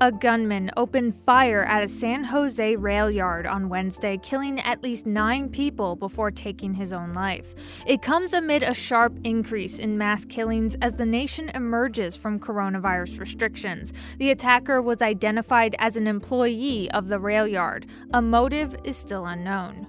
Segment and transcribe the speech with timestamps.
[0.00, 5.06] A gunman opened fire at a San Jose rail yard on Wednesday, killing at least
[5.06, 7.52] nine people before taking his own life.
[7.84, 13.18] It comes amid a sharp increase in mass killings as the nation emerges from coronavirus
[13.18, 13.92] restrictions.
[14.18, 17.86] The attacker was identified as an employee of the rail yard.
[18.14, 19.88] A motive is still unknown.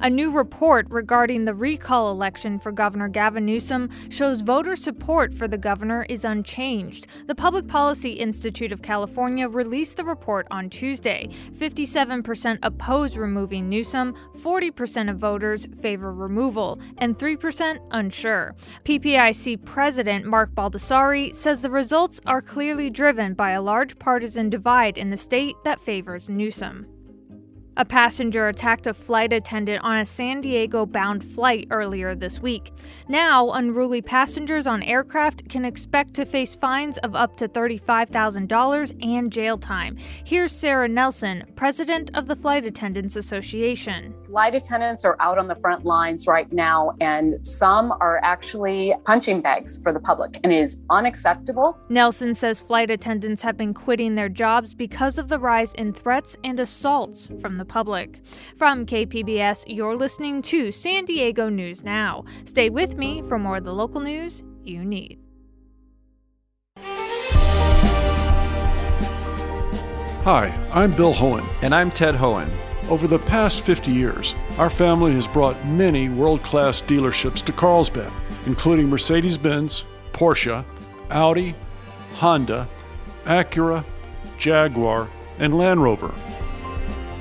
[0.00, 5.48] A new report regarding the recall election for Governor Gavin Newsom shows voter support for
[5.48, 7.08] the governor is unchanged.
[7.26, 11.28] The Public Policy Institute of California released the report on Tuesday.
[11.52, 18.54] 57% oppose removing Newsom, 40% of voters favor removal, and 3% unsure.
[18.84, 24.96] PPIC President Mark Baldassare says the results are clearly driven by a large partisan divide
[24.96, 26.86] in the state that favors Newsom.
[27.80, 32.72] A passenger attacked a flight attendant on a San Diego bound flight earlier this week.
[33.08, 39.32] Now, unruly passengers on aircraft can expect to face fines of up to $35,000 and
[39.32, 39.96] jail time.
[40.24, 44.12] Here's Sarah Nelson, president of the Flight Attendants Association.
[44.24, 49.40] Flight attendants are out on the front lines right now, and some are actually punching
[49.40, 51.78] bags for the public, and it is unacceptable.
[51.88, 56.36] Nelson says flight attendants have been quitting their jobs because of the rise in threats
[56.42, 58.20] and assaults from the public.
[58.56, 62.24] From KPBS, you're listening to San Diego News Now.
[62.44, 65.18] Stay with me for more of the local news you need.
[70.24, 71.46] Hi, I'm Bill Hoehn.
[71.62, 72.50] And I'm Ted Hoehn.
[72.90, 78.12] Over the past 50 years, our family has brought many world class dealerships to Carlsbad,
[78.46, 80.64] including Mercedes Benz, Porsche,
[81.10, 81.54] Audi,
[82.14, 82.68] Honda,
[83.24, 83.84] Acura,
[84.38, 85.08] Jaguar,
[85.38, 86.14] and Land Rover.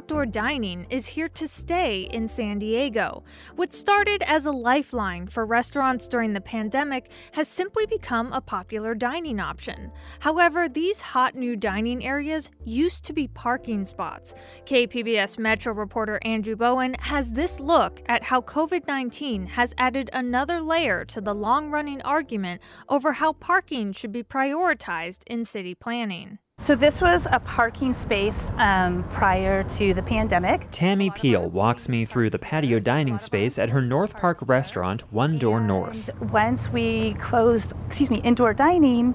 [0.00, 3.22] outdoor dining is here to stay in San Diego.
[3.56, 8.94] What started as a lifeline for restaurants during the pandemic has simply become a popular
[8.94, 9.92] dining option.
[10.20, 14.34] However, these hot new dining areas used to be parking spots.
[14.64, 20.62] KPBS Metro reporter Andrew Bowen has this look at how COVID 19 has added another
[20.62, 26.38] layer to the long running argument over how parking should be prioritized in city planning.
[26.62, 30.68] So this was a parking space um, prior to the pandemic.
[30.70, 35.38] Tammy Peel walks me through the patio dining space at her North Park restaurant, One
[35.38, 36.10] Door North.
[36.20, 39.14] Once we closed, excuse me, indoor dining,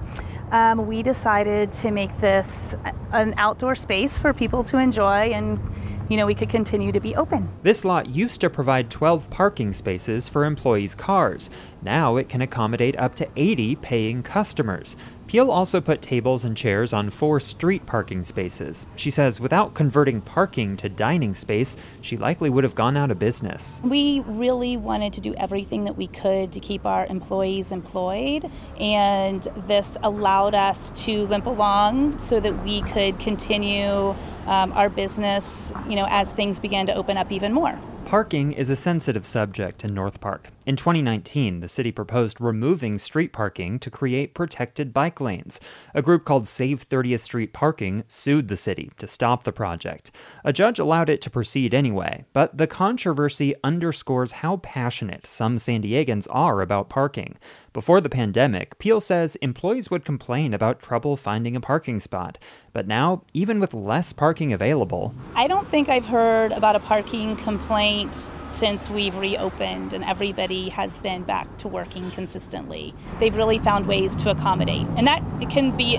[0.50, 2.74] um, we decided to make this
[3.12, 5.60] an outdoor space for people to enjoy and
[6.08, 7.48] you know, we could continue to be open.
[7.62, 11.50] This lot used to provide 12 parking spaces for employees' cars.
[11.82, 14.96] Now it can accommodate up to 80 paying customers.
[15.26, 18.86] Peel also put tables and chairs on four street parking spaces.
[18.94, 23.18] She says without converting parking to dining space, she likely would have gone out of
[23.18, 23.82] business.
[23.84, 28.48] We really wanted to do everything that we could to keep our employees employed,
[28.78, 34.14] and this allowed us to limp along so that we could continue
[34.46, 37.80] um, our business, you know, as things began to open up even more.
[38.04, 40.50] Parking is a sensitive subject in North Park.
[40.66, 45.60] In 2019, the city proposed removing street parking to create protected bike lanes.
[45.94, 50.10] A group called Save 30th Street Parking sued the city to stop the project.
[50.44, 55.82] A judge allowed it to proceed anyway, but the controversy underscores how passionate some San
[55.82, 57.36] Diegans are about parking.
[57.72, 62.38] Before the pandemic, Peel says employees would complain about trouble finding a parking spot.
[62.72, 67.36] But now, even with less parking available, I don't think I've heard about a parking
[67.36, 72.94] complaint since we've reopened and everybody has been back to working consistently.
[73.20, 75.98] They've really found ways to accommodate, and that can be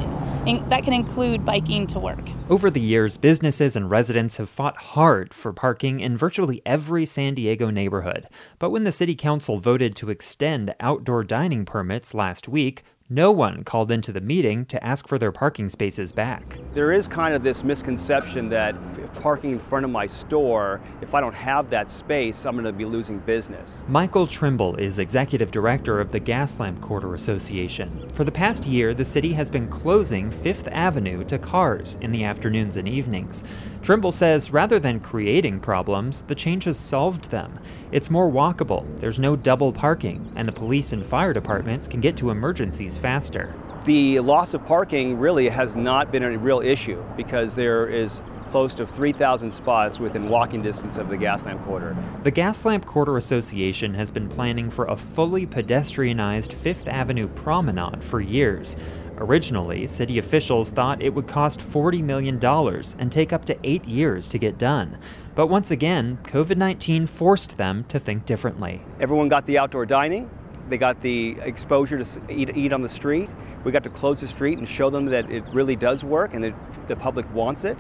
[0.70, 2.30] that can include biking to work.
[2.50, 7.34] Over the years, businesses and residents have fought hard for parking in virtually every San
[7.34, 8.28] Diego neighborhood.
[8.58, 13.64] But when the city council voted to extend outdoor dining permits last week, no one
[13.64, 16.58] called into the meeting to ask for their parking spaces back.
[16.74, 21.16] There is kind of this misconception that if parking in front of my store, if
[21.16, 23.86] I don't have that space, I'm going to be losing business.
[23.88, 28.10] Michael Trimble is executive director of the Gaslamp Quarter Association.
[28.10, 32.26] For the past year, the city has been closing Fifth Avenue to cars in the
[32.26, 33.44] afternoons and evenings.
[33.82, 37.60] Trimble says rather than creating problems, the change has solved them.
[37.92, 42.18] It's more walkable, there's no double parking, and the police and fire departments can get
[42.18, 43.54] to emergencies faster.
[43.86, 48.74] The loss of parking really has not been a real issue because there is close
[48.76, 51.96] to 3,000 spots within walking distance of the Gaslamp Quarter.
[52.24, 58.20] The Gaslamp Quarter Association has been planning for a fully pedestrianized Fifth Avenue promenade for
[58.20, 58.76] years.
[59.20, 64.30] Originally, city officials thought it would cost $40 million and take up to eight years
[64.30, 64.98] to get done.
[65.34, 68.84] But once again, COVID 19 forced them to think differently.
[69.00, 70.30] Everyone got the outdoor dining,
[70.70, 73.30] they got the exposure to eat, eat on the street.
[73.64, 76.44] We got to close the street and show them that it really does work and
[76.44, 76.54] that
[76.88, 77.78] the public wants it.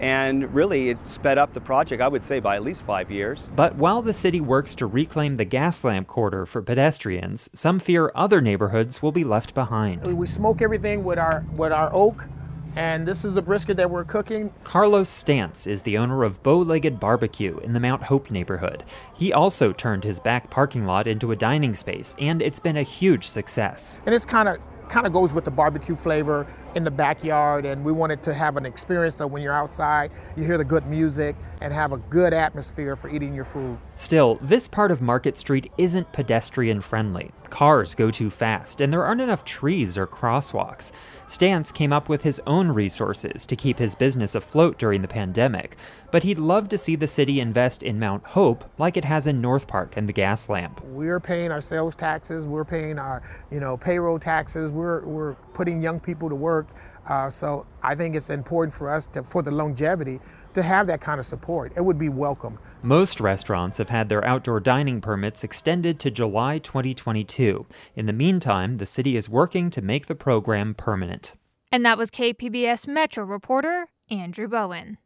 [0.00, 3.48] And really, it sped up the project, I would say, by at least five years.
[3.56, 8.40] But while the city works to reclaim the Gaslamp quarter for pedestrians, some fear other
[8.40, 10.06] neighborhoods will be left behind.
[10.06, 12.24] We smoke everything with our, with our oak,
[12.76, 14.52] and this is a brisket that we're cooking.
[14.64, 18.84] Carlos Stantz is the owner of Bow Legged Barbecue in the Mount Hope neighborhood.
[19.16, 22.82] He also turned his back parking lot into a dining space, and it's been a
[22.82, 24.02] huge success.
[24.04, 24.58] And it's kind of
[24.90, 26.46] kind of goes with the barbecue flavor
[26.76, 30.44] in the backyard and we wanted to have an experience so when you're outside you
[30.44, 33.78] hear the good music and have a good atmosphere for eating your food.
[33.98, 37.30] Still, this part of Market Street isn't pedestrian friendly.
[37.48, 40.92] Cars go too fast and there aren't enough trees or crosswalks.
[41.26, 45.76] Stantz came up with his own resources to keep his business afloat during the pandemic,
[46.10, 49.40] but he'd love to see the city invest in Mount Hope like it has in
[49.40, 50.84] North Park and the Gaslamp.
[50.84, 55.82] We're paying our sales taxes, we're paying our, you know, payroll taxes, we're we're putting
[55.82, 56.68] young people to work.
[57.06, 60.20] Uh, so I think it's important for us to, for the longevity,
[60.54, 61.72] to have that kind of support.
[61.76, 62.58] It would be welcome.
[62.82, 67.66] Most restaurants have had their outdoor dining permits extended to July 2022.
[67.94, 71.34] In the meantime, the city is working to make the program permanent.
[71.70, 74.98] And that was KPBS Metro reporter Andrew Bowen.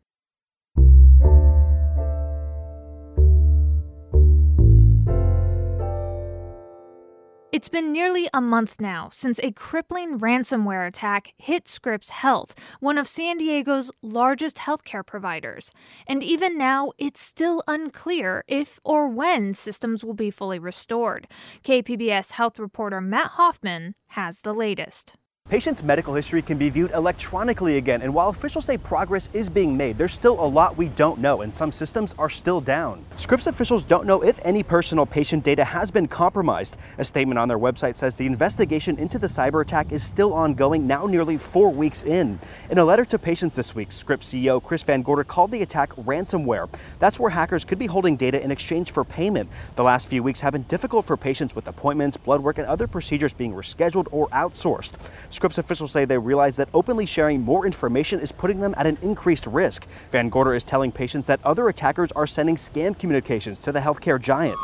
[7.52, 12.96] It's been nearly a month now since a crippling ransomware attack hit Scripps Health, one
[12.96, 15.72] of San Diego's largest healthcare providers.
[16.06, 21.26] And even now, it's still unclear if or when systems will be fully restored.
[21.64, 25.16] KPBS health reporter Matt Hoffman has the latest.
[25.50, 29.76] Patients' medical history can be viewed electronically again, and while officials say progress is being
[29.76, 33.04] made, there's still a lot we don't know, and some systems are still down.
[33.16, 36.76] Scripps officials don't know if any personal patient data has been compromised.
[36.98, 40.86] A statement on their website says the investigation into the cyber attack is still ongoing,
[40.86, 42.38] now nearly four weeks in.
[42.70, 45.90] In a letter to patients this week, Scripps CEO Chris Van Gorder called the attack
[45.96, 46.68] ransomware.
[47.00, 49.50] That's where hackers could be holding data in exchange for payment.
[49.74, 52.86] The last few weeks have been difficult for patients with appointments, blood work, and other
[52.86, 54.92] procedures being rescheduled or outsourced.
[55.40, 58.98] Scripps officials say they realize that openly sharing more information is putting them at an
[59.00, 59.86] increased risk.
[60.12, 64.20] Van Gorder is telling patients that other attackers are sending scam communications to the healthcare
[64.20, 64.58] giant.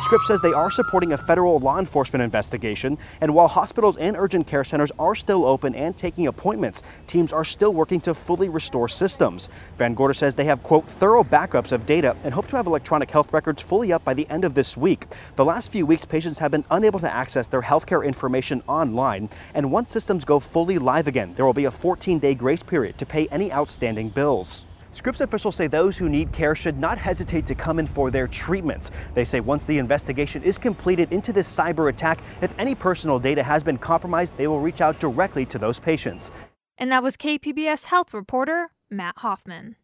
[0.00, 4.46] Scripps says they are supporting a federal law enforcement investigation, and while hospitals and urgent
[4.46, 8.88] care centers are still open and taking appointments, teams are still working to fully restore
[8.88, 9.48] systems.
[9.76, 13.10] Van Gorder says they have, quote, thorough backups of data and hope to have electronic
[13.10, 15.06] health records fully up by the end of this week.
[15.34, 19.72] The last few weeks, patients have been unable to access their healthcare information online, and
[19.72, 23.04] once systems go fully live again, there will be a 14 day grace period to
[23.04, 24.64] pay any outstanding bills.
[24.98, 28.26] Scripps officials say those who need care should not hesitate to come in for their
[28.26, 28.90] treatments.
[29.14, 33.44] They say once the investigation is completed into this cyber attack, if any personal data
[33.44, 36.32] has been compromised, they will reach out directly to those patients.
[36.78, 39.76] And that was KPBS health reporter Matt Hoffman.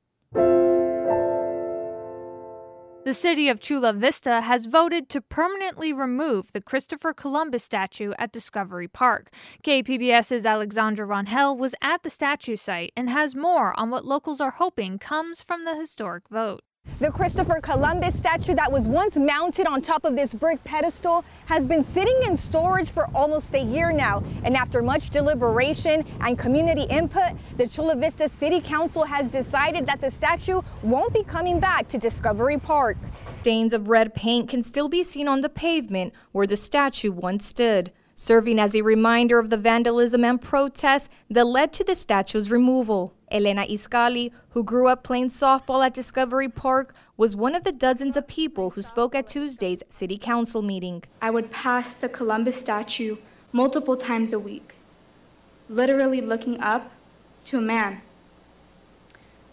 [3.04, 8.32] The city of Chula Vista has voted to permanently remove the Christopher Columbus statue at
[8.32, 9.30] Discovery Park.
[9.62, 14.52] KPBS's Alexandra Rangel was at the statue site and has more on what locals are
[14.52, 16.62] hoping comes from the historic vote.
[17.04, 21.66] The Christopher Columbus statue that was once mounted on top of this brick pedestal has
[21.66, 24.22] been sitting in storage for almost a year now.
[24.42, 30.00] And after much deliberation and community input, the Chula Vista City Council has decided that
[30.00, 32.96] the statue won't be coming back to Discovery Park.
[33.40, 37.44] Stains of red paint can still be seen on the pavement where the statue once
[37.44, 42.50] stood, serving as a reminder of the vandalism and protests that led to the statue's
[42.50, 43.14] removal.
[43.30, 48.16] Elena Iscali, who grew up playing softball at Discovery Park, was one of the dozens
[48.16, 51.02] of people who spoke at Tuesday's City Council meeting.
[51.20, 53.16] I would pass the Columbus statue
[53.52, 54.74] multiple times a week,
[55.68, 56.92] literally looking up
[57.46, 58.02] to a man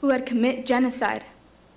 [0.01, 1.23] who had committed genocide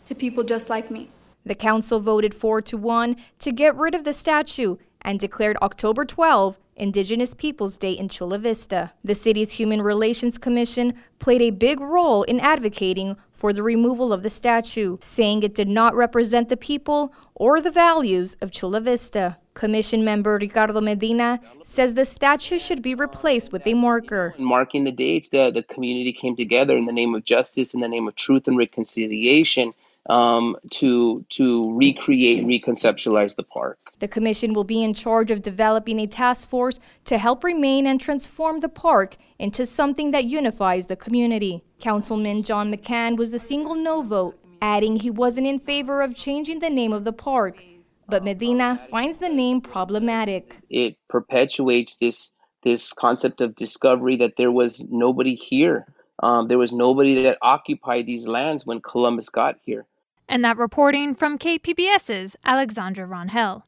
[0.07, 1.11] to people just like me.
[1.47, 6.05] The council voted 4 to 1 to get rid of the statue and declared October
[6.05, 8.93] 12 Indigenous Peoples Day in Chula Vista.
[9.05, 14.23] The city's Human Relations Commission played a big role in advocating for the removal of
[14.23, 19.39] the statue, saying it did not represent the people or the values of Chula Vista.
[19.55, 24.35] Commission member Ricardo Medina says the statue should be replaced with a marker.
[24.37, 27.89] Marking the dates that the community came together in the name of justice, in the
[27.89, 29.73] name of truth and reconciliation,
[30.11, 33.79] um, to to recreate, reconceptualize the park.
[34.01, 38.01] The commission will be in charge of developing a task force to help remain and
[38.01, 41.63] transform the park into something that unifies the community.
[41.81, 46.59] Councilman John McCann was the single no vote, adding he wasn't in favor of changing
[46.59, 47.63] the name of the park.
[48.07, 50.59] But Medina finds the name problematic.
[50.69, 52.33] It perpetuates this
[52.63, 55.87] this concept of discovery that there was nobody here.
[56.23, 59.87] Um, there was nobody that occupied these lands when Columbus got here.
[60.29, 63.63] And that reporting from KPBS's Alexandra Rangel.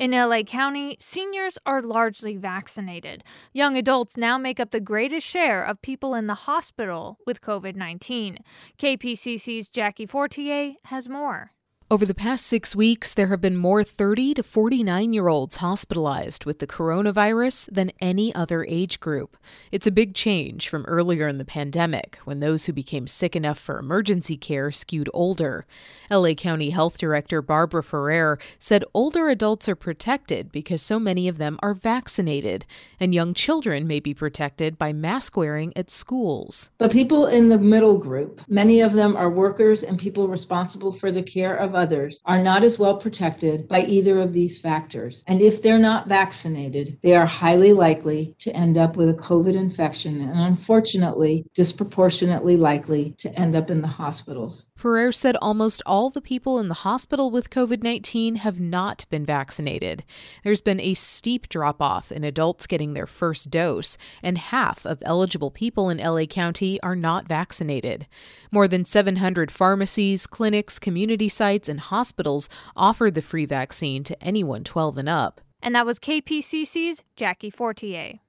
[0.00, 3.22] In LA County, seniors are largely vaccinated.
[3.52, 7.76] Young adults now make up the greatest share of people in the hospital with COVID
[7.76, 8.38] 19.
[8.78, 11.52] KPCC's Jackie Fortier has more.
[11.92, 16.44] Over the past six weeks, there have been more 30 to 49 year olds hospitalized
[16.44, 19.36] with the coronavirus than any other age group.
[19.72, 23.58] It's a big change from earlier in the pandemic, when those who became sick enough
[23.58, 25.66] for emergency care skewed older.
[26.08, 31.38] LA County Health Director Barbara Ferrer said older adults are protected because so many of
[31.38, 32.66] them are vaccinated,
[33.00, 36.70] and young children may be protected by mask wearing at schools.
[36.78, 41.10] But people in the middle group, many of them are workers and people responsible for
[41.10, 45.24] the care of others are not as well protected by either of these factors.
[45.26, 49.54] And if they're not vaccinated, they are highly likely to end up with a COVID
[49.54, 54.66] infection and unfortunately, disproportionately likely to end up in the hospitals.
[54.76, 59.26] Ferrer said almost all the people in the hospital with COVID 19 have not been
[59.26, 60.04] vaccinated.
[60.44, 65.02] There's been a steep drop off in adults getting their first dose, and half of
[65.04, 68.06] eligible people in LA County are not vaccinated.
[68.50, 74.64] More than 700 pharmacies, clinics, community sites, and hospitals offered the free vaccine to anyone
[74.64, 75.40] 12 and up.
[75.62, 78.20] And that was KPCC's Jackie Fortier.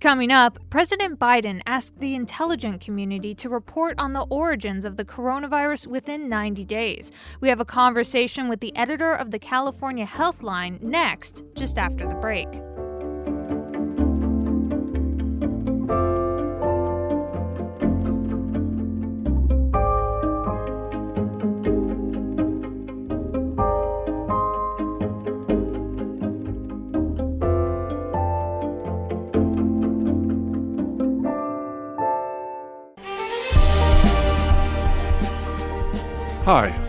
[0.00, 5.04] Coming up, President Biden asked the intelligence community to report on the origins of the
[5.04, 7.10] coronavirus within 90 days.
[7.40, 12.14] We have a conversation with the editor of the California Healthline next, just after the
[12.14, 12.48] break.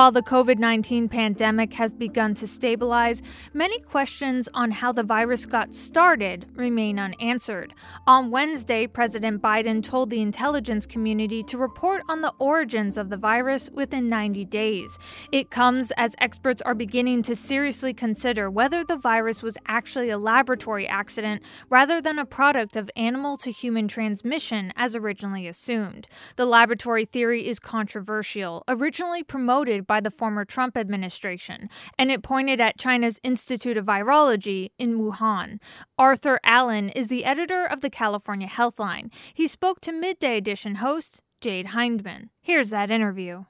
[0.00, 3.20] While the COVID 19 pandemic has begun to stabilize,
[3.52, 7.74] many questions on how the virus got started remain unanswered.
[8.06, 13.18] On Wednesday, President Biden told the intelligence community to report on the origins of the
[13.18, 14.98] virus within 90 days.
[15.32, 20.16] It comes as experts are beginning to seriously consider whether the virus was actually a
[20.16, 26.08] laboratory accident rather than a product of animal to human transmission as originally assumed.
[26.36, 31.68] The laboratory theory is controversial, originally promoted by the former Trump administration,
[31.98, 35.58] and it pointed at China's Institute of Virology in Wuhan.
[35.98, 39.10] Arthur Allen is the editor of the California Healthline.
[39.34, 42.30] He spoke to Midday Edition host Jade Hindman.
[42.40, 43.46] Here's that interview.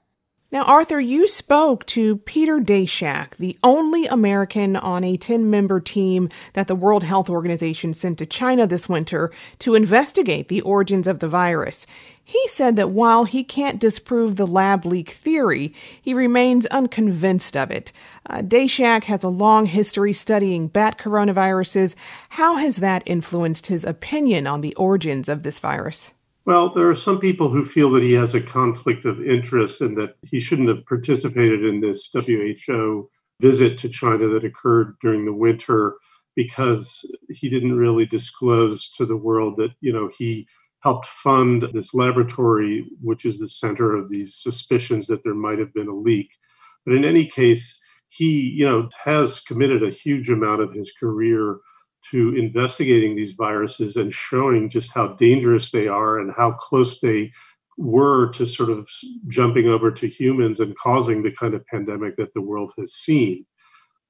[0.53, 6.29] Now, Arthur, you spoke to Peter Daszak, the only American on a 10 member team
[6.55, 9.31] that the World Health Organization sent to China this winter
[9.61, 11.87] to investigate the origins of the virus.
[12.25, 17.71] He said that while he can't disprove the lab leak theory, he remains unconvinced of
[17.71, 17.93] it.
[18.29, 18.43] Uh,
[19.05, 21.95] has a long history studying bat coronaviruses.
[22.31, 26.11] How has that influenced his opinion on the origins of this virus?
[26.47, 29.97] Well, there are some people who feel that he has a conflict of interest and
[29.99, 35.35] that he shouldn't have participated in this WHO visit to China that occurred during the
[35.35, 35.97] winter
[36.37, 40.47] because he didn't really disclose to the world that, you know, he
[40.83, 45.75] helped fund this laboratory, which is the center of these suspicions that there might have
[45.75, 46.39] been a leak.
[46.87, 47.79] But in any case,
[48.09, 51.59] he, you know, has committed a huge amount of his career
[52.11, 57.33] to investigating these viruses and showing just how dangerous they are and how close they
[57.77, 58.89] were to sort of
[59.29, 63.47] jumping over to humans and causing the kind of pandemic that the world has seen.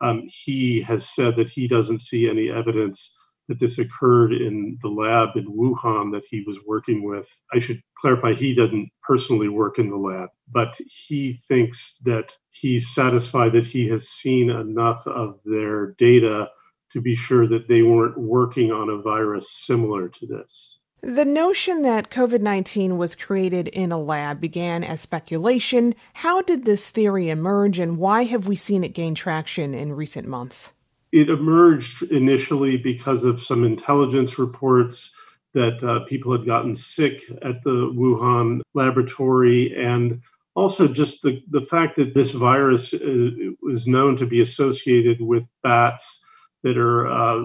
[0.01, 3.17] Um, he has said that he doesn't see any evidence
[3.49, 7.29] that this occurred in the lab in Wuhan that he was working with.
[7.53, 12.95] I should clarify, he doesn't personally work in the lab, but he thinks that he's
[12.95, 16.49] satisfied that he has seen enough of their data
[16.93, 20.79] to be sure that they weren't working on a virus similar to this.
[21.03, 25.95] The notion that COVID 19 was created in a lab began as speculation.
[26.13, 30.29] How did this theory emerge, and why have we seen it gain traction in recent
[30.29, 30.73] months?
[31.11, 35.15] It emerged initially because of some intelligence reports
[35.55, 40.21] that uh, people had gotten sick at the Wuhan laboratory, and
[40.55, 43.31] also just the, the fact that this virus uh,
[43.71, 46.23] is known to be associated with bats
[46.63, 47.41] that are uh,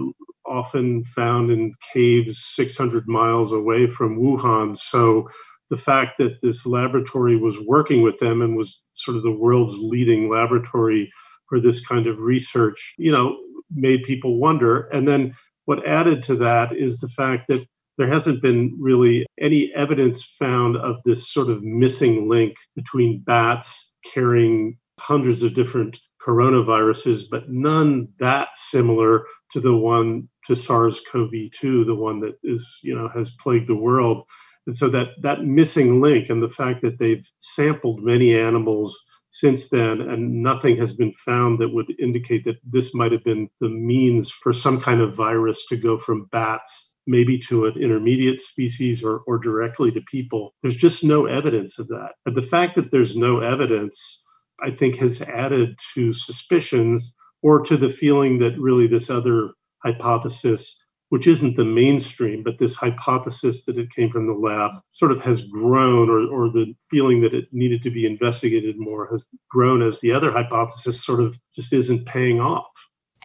[0.45, 4.77] often found in caves 600 miles away from Wuhan.
[4.77, 5.29] So
[5.69, 9.77] the fact that this laboratory was working with them and was sort of the world's
[9.79, 11.11] leading laboratory
[11.49, 13.37] for this kind of research, you know,
[13.73, 14.87] made people wonder.
[14.89, 15.33] And then
[15.65, 17.65] what added to that is the fact that
[17.97, 23.93] there hasn't been really any evidence found of this sort of missing link between bats
[24.13, 31.95] carrying hundreds of different coronaviruses, but none that similar to the one to SARS-CoV-2, the
[31.95, 34.23] one that is, you know, has plagued the world.
[34.67, 39.69] And so that that missing link and the fact that they've sampled many animals since
[39.69, 43.69] then and nothing has been found that would indicate that this might have been the
[43.69, 49.03] means for some kind of virus to go from bats maybe to an intermediate species
[49.03, 50.53] or, or directly to people.
[50.63, 52.13] There's just no evidence of that.
[52.25, 54.24] And the fact that there's no evidence
[54.61, 59.51] I think has added to suspicions or to the feeling that really this other
[59.83, 65.11] hypothesis, which isn't the mainstream, but this hypothesis that it came from the lab sort
[65.11, 69.23] of has grown, or, or the feeling that it needed to be investigated more has
[69.49, 72.71] grown as the other hypothesis sort of just isn't paying off.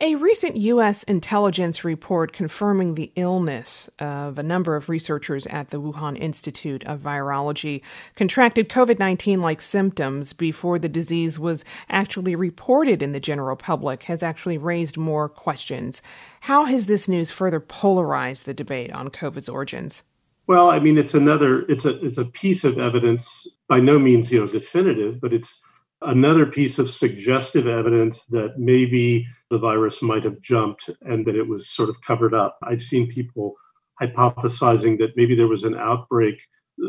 [0.03, 1.03] A recent U.S.
[1.03, 7.01] intelligence report confirming the illness of a number of researchers at the Wuhan Institute of
[7.01, 7.83] Virology
[8.17, 14.05] contracted COVID 19 like symptoms before the disease was actually reported in the general public
[14.05, 16.01] has actually raised more questions.
[16.41, 20.03] How has this news further polarized the debate on COVID's origins?
[20.47, 24.33] Well, I mean, it's another, it's a, it's a piece of evidence, by no means,
[24.33, 25.61] you know, definitive, but it's
[26.03, 31.47] another piece of suggestive evidence that maybe the virus might have jumped and that it
[31.47, 32.59] was sort of covered up.
[32.63, 33.55] I've seen people
[34.01, 36.41] hypothesizing that maybe there was an outbreak.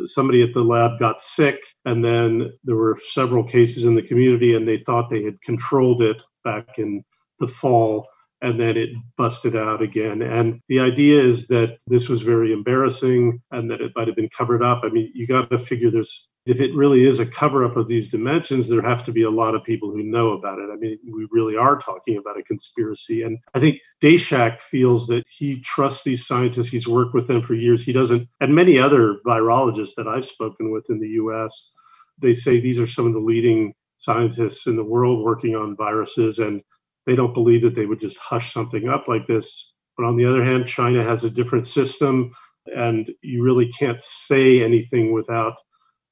[0.06, 4.56] Somebody at the lab got sick, and then there were several cases in the community,
[4.56, 7.04] and they thought they had controlled it back in
[7.40, 8.08] the fall
[8.42, 10.22] and then it busted out again.
[10.22, 14.30] And the idea is that this was very embarrassing and that it might have been
[14.36, 14.82] covered up.
[14.84, 17.88] I mean, you got to figure there's, if it really is a cover up of
[17.88, 20.70] these dimensions, there have to be a lot of people who know about it.
[20.74, 23.22] I mean, we really are talking about a conspiracy.
[23.22, 26.70] And I think Daszak feels that he trusts these scientists.
[26.70, 27.84] He's worked with them for years.
[27.84, 31.72] He doesn't, and many other virologists that I've spoken with in the US,
[32.20, 36.40] they say these are some of the leading scientists in the world working on viruses,
[36.40, 36.62] and
[37.06, 39.74] they don't believe that they would just hush something up like this.
[39.98, 42.32] But on the other hand, China has a different system,
[42.68, 45.56] and you really can't say anything without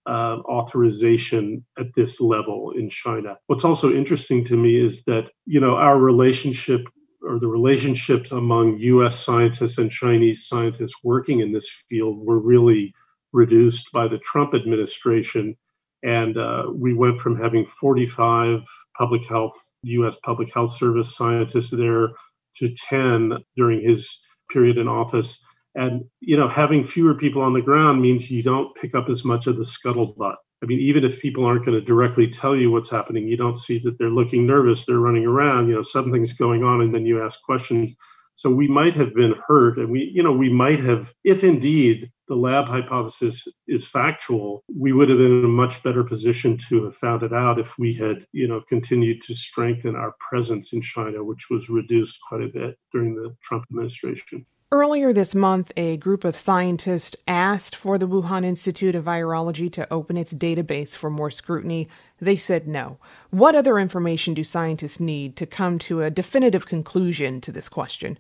[0.08, 3.38] uh, authorization at this level in China.
[3.48, 6.82] What's also interesting to me is that you know our relationship
[7.22, 9.20] or the relationships among U.S.
[9.20, 12.94] scientists and Chinese scientists working in this field were really
[13.34, 15.56] reduced by the Trump administration,
[16.04, 18.62] and uh, we went from having 45
[18.98, 20.18] public health U.S.
[20.24, 22.10] public health service scientists there
[22.58, 25.44] to 10 during his period in office
[25.76, 29.24] and you know, having fewer people on the ground means you don't pick up as
[29.24, 30.36] much of the scuttlebutt.
[30.62, 33.58] I mean, even if people aren't going to directly tell you what's happening, you don't
[33.58, 37.06] see that they're looking nervous, they're running around, you know, something's going on, and then
[37.06, 37.96] you ask questions.
[38.34, 42.12] So we might have been hurt, and we, you know, we might have, if indeed
[42.30, 46.86] the lab hypothesis is factual, we would have been in a much better position to
[46.86, 50.82] have found it out if we had, you know, continued to strengthen our presence in
[50.82, 54.46] China, which was reduced quite a bit during the Trump administration.
[54.72, 59.92] Earlier this month, a group of scientists asked for the Wuhan Institute of Virology to
[59.92, 61.88] open its database for more scrutiny.
[62.22, 63.00] They said no.
[63.32, 68.20] What other information do scientists need to come to a definitive conclusion to this question?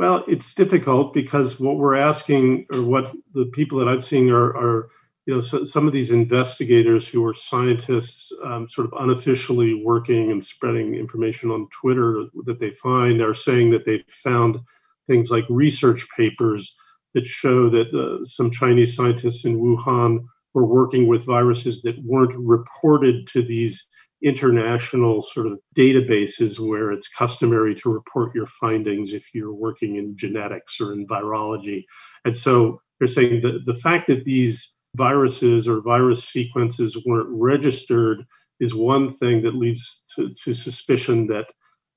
[0.00, 4.56] Well, it's difficult because what we're asking, or what the people that I've seen are,
[4.56, 4.88] are
[5.26, 10.30] you know, so, some of these investigators who are scientists, um, sort of unofficially working
[10.30, 14.58] and spreading information on Twitter that they find, are saying that they've found
[15.06, 16.74] things like research papers
[17.12, 22.34] that show that uh, some Chinese scientists in Wuhan were working with viruses that weren't
[22.38, 23.86] reported to these
[24.22, 30.16] international sort of databases where it's customary to report your findings if you're working in
[30.16, 31.84] genetics or in virology.
[32.24, 38.24] And so they're saying that the fact that these viruses or virus sequences weren't registered
[38.58, 41.46] is one thing that leads to, to suspicion that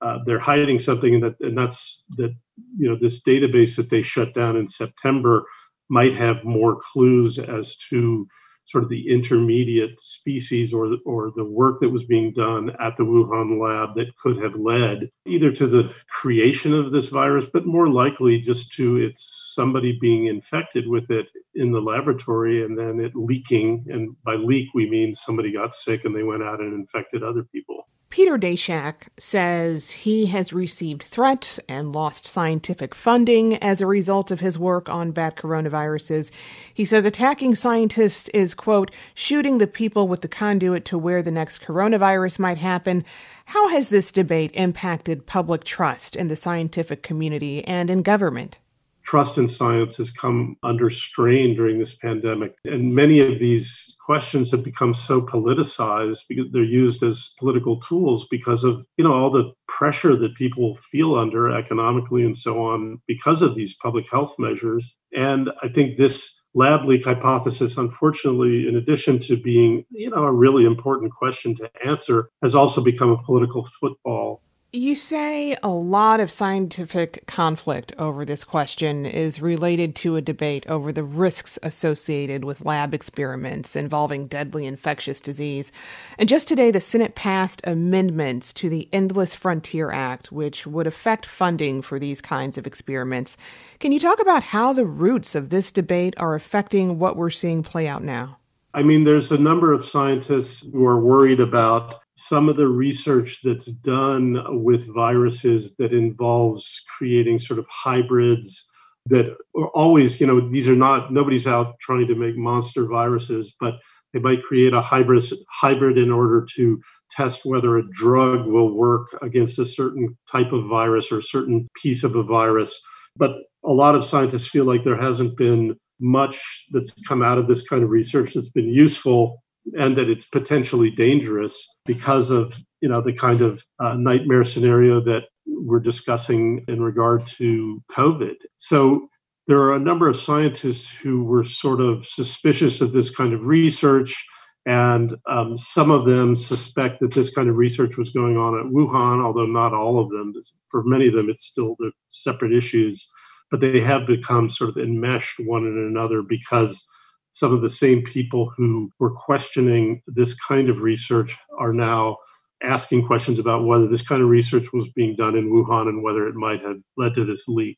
[0.02, 2.36] uh, they're hiding something, and that and that's that
[2.78, 5.46] you know this database that they shut down in September
[5.90, 8.28] might have more clues as to
[8.66, 13.04] sort of the intermediate species or or the work that was being done at the
[13.04, 17.90] Wuhan lab that could have led either to the creation of this virus, but more
[17.90, 23.16] likely just to it's somebody being infected with it in the laboratory and then it
[23.16, 23.86] leaking.
[23.90, 27.44] And by leak we mean somebody got sick and they went out and infected other
[27.44, 27.88] people.
[28.14, 34.40] Peter Daszak says he has received threats and lost scientific funding as a result of
[34.40, 36.30] his work on bat coronaviruses.
[36.72, 41.32] He says attacking scientists is, quote, shooting the people with the conduit to where the
[41.32, 43.04] next coronavirus might happen.
[43.46, 48.60] How has this debate impacted public trust in the scientific community and in government?
[49.04, 52.56] Trust in science has come under strain during this pandemic.
[52.66, 58.28] And many of these questions have become so politicized because they're used as political tools
[58.30, 63.02] because of, you know, all the pressure that people feel under economically and so on
[63.08, 64.96] because of these public health measures.
[65.14, 70.32] And I think this lab leak hypothesis, unfortunately, in addition to being, you know, a
[70.32, 74.42] really important question to answer, has also become a political football
[74.76, 80.66] you say a lot of scientific conflict over this question is related to a debate
[80.68, 85.72] over the risks associated with lab experiments involving deadly infectious disease.
[86.18, 91.28] And just today, the Senate passed amendments to the Endless Frontier Act, which would affect
[91.28, 93.38] funding for these kinds of experiments.
[93.80, 97.62] Can you talk about how the roots of this debate are affecting what we're seeing
[97.62, 98.40] play out now?
[98.74, 103.40] I mean, there's a number of scientists who are worried about some of the research
[103.44, 108.70] that's done with viruses that involves creating sort of hybrids
[109.08, 113.56] that are always, you know, these are not, nobody's out trying to make monster viruses,
[113.60, 113.76] but
[114.14, 116.80] they might create a hybrid, hybrid in order to
[117.12, 121.68] test whether a drug will work against a certain type of virus or a certain
[121.82, 122.80] piece of a virus.
[123.16, 123.32] But
[123.66, 127.68] a lot of scientists feel like there hasn't been much that's come out of this
[127.68, 129.43] kind of research that's been useful
[129.78, 135.02] and that it's potentially dangerous because of you know the kind of uh, nightmare scenario
[135.02, 138.36] that we're discussing in regard to covid.
[138.58, 139.08] So
[139.48, 143.46] there are a number of scientists who were sort of suspicious of this kind of
[143.46, 144.26] research
[144.66, 148.72] and um, some of them suspect that this kind of research was going on at
[148.72, 150.34] wuhan although not all of them.
[150.70, 153.10] For many of them it's still the separate issues
[153.52, 156.88] but they have become sort of enmeshed one in another because
[157.34, 162.18] some of the same people who were questioning this kind of research are now
[162.64, 166.28] asking questions about whether this kind of research was being done in Wuhan and whether
[166.28, 167.78] it might have led to this leak.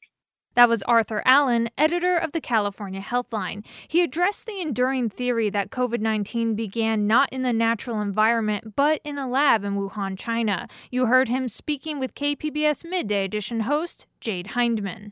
[0.56, 3.65] That was Arthur Allen, editor of the California Healthline.
[3.89, 9.02] He addressed the enduring theory that COVID 19 began not in the natural environment, but
[9.04, 10.70] in a lab in Wuhan, China.
[10.89, 15.12] You heard him speaking with KPBS Midday Edition host Jade Hindman.